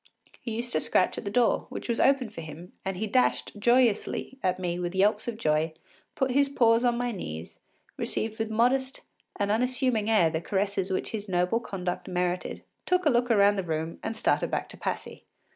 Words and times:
He 0.39 0.55
used 0.55 0.71
to 0.73 0.79
scratch 0.79 1.19
at 1.19 1.25
the 1.25 1.29
door, 1.29 1.67
which 1.69 1.87
was 1.87 1.99
opened 1.99 2.33
for 2.33 2.41
him, 2.41 2.73
and 2.83 2.97
he 2.97 3.05
dashed 3.05 3.51
joyously 3.59 4.39
at 4.41 4.57
me 4.57 4.79
with 4.79 4.95
yelps 4.95 5.27
of 5.27 5.37
joy, 5.37 5.73
put 6.15 6.31
his 6.31 6.49
paws 6.49 6.83
on 6.83 6.97
my 6.97 7.11
knees, 7.11 7.59
received 7.97 8.39
with 8.39 8.49
a 8.49 8.53
modest 8.55 9.01
and 9.35 9.51
unassuming 9.51 10.09
air 10.09 10.31
the 10.31 10.41
caresses 10.41 10.89
his 11.09 11.29
noble 11.29 11.59
conduct 11.59 12.07
merited, 12.07 12.63
took 12.87 13.05
a 13.05 13.11
look 13.11 13.29
round 13.29 13.59
the 13.59 13.63
room, 13.63 13.99
and 14.01 14.17
started 14.17 14.49
back 14.49 14.69
to 14.69 14.75
Passy. 14.77 15.23